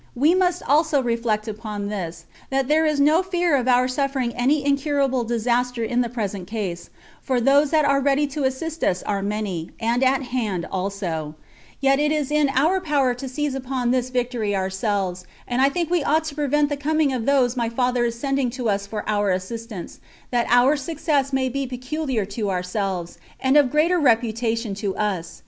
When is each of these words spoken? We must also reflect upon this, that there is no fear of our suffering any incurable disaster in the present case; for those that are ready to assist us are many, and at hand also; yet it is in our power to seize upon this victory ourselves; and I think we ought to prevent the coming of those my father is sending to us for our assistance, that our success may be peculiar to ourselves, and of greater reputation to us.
We 0.15 0.33
must 0.33 0.63
also 0.67 0.99
reflect 1.03 1.47
upon 1.47 1.87
this, 1.87 2.25
that 2.49 2.67
there 2.67 2.87
is 2.87 2.99
no 2.99 3.21
fear 3.21 3.55
of 3.55 3.67
our 3.67 3.87
suffering 3.87 4.33
any 4.35 4.65
incurable 4.65 5.23
disaster 5.23 5.83
in 5.83 6.01
the 6.01 6.09
present 6.09 6.47
case; 6.47 6.89
for 7.21 7.39
those 7.39 7.69
that 7.69 7.85
are 7.85 8.01
ready 8.01 8.25
to 8.25 8.43
assist 8.45 8.83
us 8.83 9.03
are 9.03 9.21
many, 9.21 9.69
and 9.79 10.03
at 10.03 10.23
hand 10.23 10.65
also; 10.71 11.35
yet 11.81 11.99
it 11.99 12.11
is 12.11 12.31
in 12.31 12.49
our 12.55 12.81
power 12.81 13.13
to 13.13 13.29
seize 13.29 13.53
upon 13.53 13.91
this 13.91 14.09
victory 14.09 14.55
ourselves; 14.55 15.27
and 15.47 15.61
I 15.61 15.69
think 15.69 15.91
we 15.91 16.03
ought 16.03 16.23
to 16.23 16.33
prevent 16.35 16.69
the 16.69 16.77
coming 16.77 17.13
of 17.13 17.27
those 17.27 17.55
my 17.55 17.69
father 17.69 18.03
is 18.05 18.17
sending 18.19 18.49
to 18.57 18.69
us 18.69 18.87
for 18.87 19.07
our 19.07 19.29
assistance, 19.29 19.99
that 20.31 20.47
our 20.49 20.75
success 20.75 21.31
may 21.31 21.47
be 21.47 21.67
peculiar 21.67 22.25
to 22.25 22.49
ourselves, 22.49 23.19
and 23.39 23.55
of 23.55 23.69
greater 23.69 23.99
reputation 23.99 24.73
to 24.81 24.95
us. 24.97 25.39